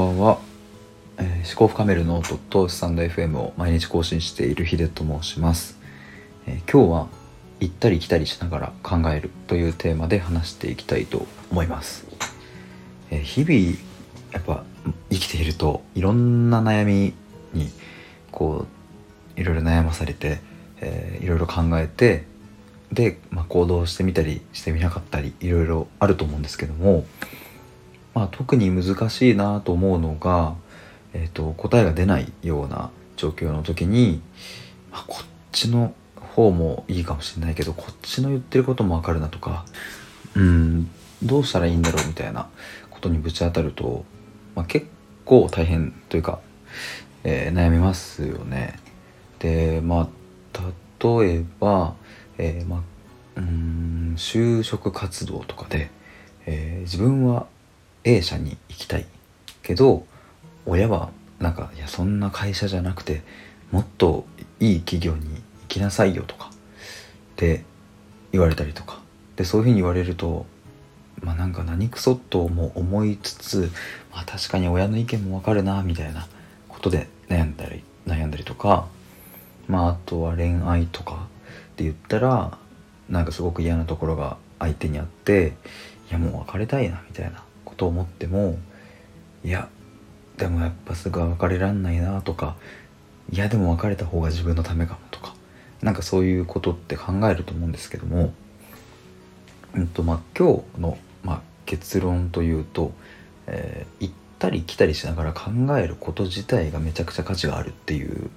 [0.00, 0.38] ばんは、
[1.18, 5.78] えー、思考深めるノートとスタンド FM を毎日更新しているヒデと申します、
[6.46, 7.08] えー、今日は
[7.60, 12.06] 行ったり来たりしながら考えるというテーマで話していきたいと思います、
[13.10, 13.78] えー、日々
[14.32, 14.64] やっぱ
[15.10, 17.12] 生きているといろんな悩み
[17.52, 17.68] に
[18.32, 18.66] こ
[19.36, 20.40] ういろいろ悩まされて、
[20.80, 22.24] えー、いろいろ考えて
[22.90, 27.04] で、まあ、行動してみたりしてみなかったりいろいろあると思うんですけども
[28.14, 30.54] まあ、特に難しいなと思うのが、
[31.12, 34.20] えーと、答えが出ないような状況の時に、
[34.90, 39.64] まあ、こっちの方もいいかもしれないけどこっちの言ってることもわかるなとか
[40.34, 40.90] うん
[41.22, 42.48] どうしたらいいんだろうみたいな
[42.90, 44.04] ことにぶち当たると、
[44.54, 44.86] まあ、結
[45.24, 46.40] 構大変というか、
[47.24, 48.78] えー、悩みますよね。
[49.38, 50.08] でまあ
[51.02, 51.94] 例えば、
[52.38, 52.80] えー、まあ
[53.36, 55.90] うん就職活動とかで、
[56.46, 57.46] えー、自分は
[58.04, 59.06] A 社に行きたい
[59.62, 60.06] けど
[60.66, 63.22] 親はなんかいやそんな会社じゃなくて
[63.70, 64.24] もっと
[64.58, 66.52] いい企業に行きなさいよとかっ
[67.36, 67.64] て
[68.32, 69.00] 言われたりとか。
[69.36, 70.44] でそういうふうに言われると
[71.22, 73.70] まあなんか何クソとも思いつつ、
[74.12, 76.26] まあ、確かに親の意見もわかるなみたいな
[76.68, 78.86] ことで悩んだり悩んだりとか
[79.66, 81.26] まああとは恋愛とか
[81.72, 82.58] って言ったら
[83.08, 85.54] なんかすごく嫌なところが相手にあって
[86.10, 87.42] いやもう別れたいなみたいな。
[87.80, 88.58] と思っても
[89.42, 89.70] いや
[90.36, 92.56] でもやっぱすぐ別れらんないなとか
[93.32, 95.34] いやでも別れた方が自分のためかもとか
[95.80, 98.34] なんかそういうことって考えると思うんですけども、
[99.74, 102.92] うんとまあ、今日の、まあ、結論というと、
[103.46, 108.28] えー、行ったり来たりしながら考えること自体がめちゃくちゃ価値があるっていう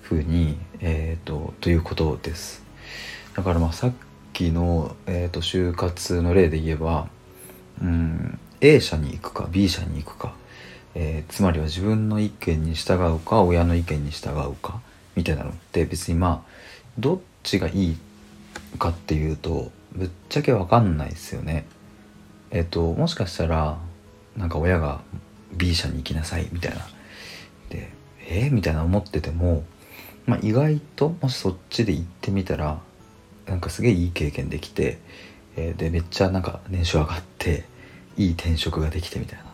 [0.00, 2.64] ふうに、えーと、ということです。
[3.34, 3.92] だからまあさっ
[4.32, 7.10] きの、えーと就活の例で言えば
[7.82, 10.34] うん A 社に行くか B 社に行くか、
[10.94, 14.80] えー、つまりは自分の意見に従うか親の意見に従うか
[15.14, 16.50] みたいなのって別にまあ
[16.98, 17.96] どっちがいい
[18.78, 21.66] かっていうとぶっちゃけ分かんないですよね。
[22.50, 23.78] えっ、ー、ともしかしたら
[24.36, 25.00] なんか親が
[25.54, 26.86] B 社に行きなさいみたいな
[27.70, 27.90] で
[28.28, 29.64] えー、みたいな思ってても、
[30.26, 32.80] まあ、意外ともしそっちで行ってみたら
[33.46, 34.98] なんかすげえいい経験できて、
[35.56, 37.64] えー、でめっちゃなんか年収上がって
[38.16, 39.44] いい転職ができてみたいな。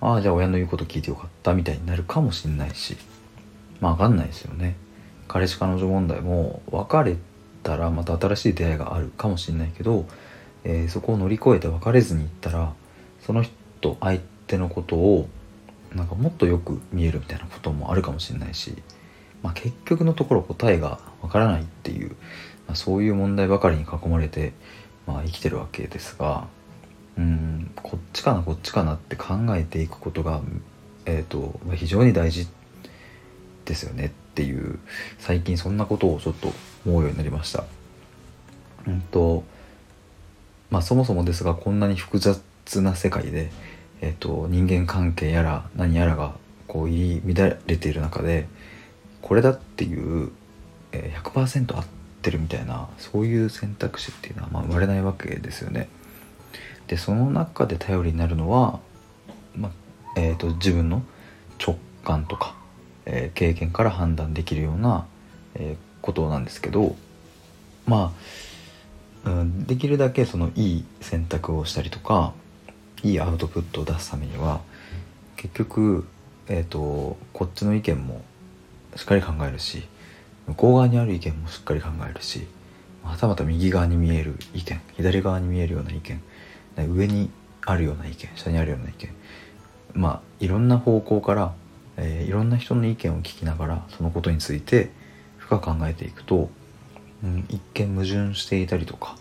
[0.00, 2.96] ああじゃあ親の言うこと聞いてよかったみたいになるかもしんないし。
[3.80, 4.76] まあ分かんないですよね。
[5.28, 7.16] 彼氏彼女問題も別れ
[7.62, 10.06] たらまた新しい出会いがあるかもしんないけど、
[10.64, 12.74] えー、そこを乗り越えて別れずにいったら
[13.20, 15.28] その人相手のことを
[15.94, 18.74] なんかもっとよく見えるみたいなこともあるかもしれないし、
[19.42, 22.10] まあ、結局のところ答えがわからないっていう、
[22.66, 24.52] まあ、そういう問題ばかりに囲まれて、
[25.06, 26.46] まあ、生きてるわけですが
[27.18, 27.51] うん。
[28.12, 30.40] ちかなこっちかなって考えていくことが、
[31.06, 32.48] えーと、非常に大事
[33.64, 34.78] ですよねっていう
[35.18, 36.52] 最近そんなことをちょっと
[36.86, 37.64] 思うようになりました。
[38.86, 39.44] うんと
[40.70, 43.50] まあ、そもそもですがこんなに複雑な世界で、
[44.00, 46.34] えーと、人間関係やら何やらが
[46.66, 48.48] こう入り乱れている中で
[49.20, 50.30] これだっていう、
[50.92, 51.86] えー、100%合っ
[52.22, 55.88] てるみたいなそういう選択肢っていうのはまあ生まれないわけですよね。
[56.92, 58.78] でその中で頼りになるのは、
[59.56, 59.70] ま
[60.14, 61.02] えーと、自分の
[61.58, 62.54] 直感とか、
[63.06, 65.06] えー、経験から判断できるような、
[65.54, 66.94] えー、ことなんですけど
[67.86, 68.12] ま
[69.24, 72.34] あ、うん、できるだけそのいい選択をしたりとか
[73.02, 74.60] いいアウトプットを出すためには
[75.36, 76.06] 結局、
[76.48, 78.22] えーとこっちの意見も
[78.96, 79.84] しっかり考えるし
[80.46, 82.46] 向こう側にある意見もしっかり考えるし
[83.02, 86.20] はたまた右側に見える意見左側に見えるような意見
[86.76, 87.30] 上に
[87.64, 89.10] あるような意見下にあるような意見。
[89.94, 91.52] まあいろんな方向から、
[91.96, 94.90] えー、いろんな人の意見を聞きながらそのことについて
[95.38, 96.50] 深く考えていくと、
[97.22, 99.16] うん、一見矛盾していたりとか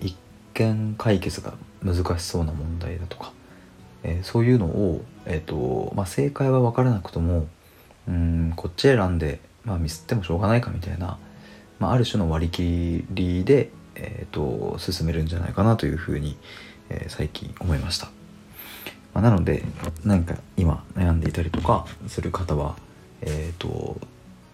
[0.00, 0.16] 一
[0.54, 3.32] 見解決が難しそうな問題だとか、
[4.02, 7.46] えー、そういうのを、えーとまあ、正解は分からなくとも
[8.06, 11.18] うんこっち選んで、まあ、ミスってもしょうがないかみたいな、
[11.78, 16.42] まあ、ある種の割り切りで、えーと進めるんじゃないかなというふうに思います、
[16.90, 18.06] えー、最近思いました、
[19.14, 19.64] まあ、なので
[20.04, 22.76] 何か今悩んでいたりとかする方は
[23.22, 23.98] えっ、ー、と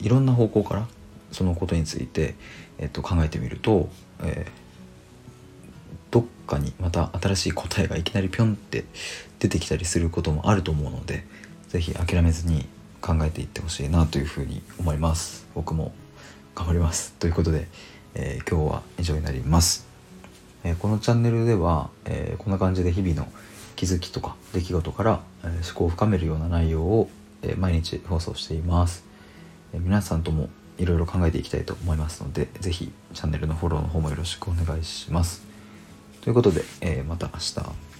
[0.00, 0.86] いろんな方向から
[1.32, 2.34] そのことについて、
[2.78, 3.88] えー、と考えてみると、
[4.22, 4.46] え、
[6.10, 8.84] どっかにまた新しい答えがいきなりぴょんって
[9.40, 11.26] 出てきたりすることもあると思うので
[11.68, 12.66] 是非諦めずに
[13.00, 15.46] 考えていってほしいなというふうに思います。
[15.54, 15.92] 僕も
[16.54, 17.12] 頑張ります。
[17.14, 17.66] ということで、
[18.14, 19.93] えー、今日は以上になります。
[20.64, 23.26] えこのチャンネルでは、えこんな感じで日々の、
[23.76, 27.10] 気づきとか出来事から、え思考を深めるような内容を、
[27.42, 29.04] え毎日放送しています、
[29.74, 35.42] え皆さんともいろいろ考えていきたいと思いますので是非チャンネルのフォローの方もよろしくお願いします。
[36.22, 37.93] ということで、えまた明日。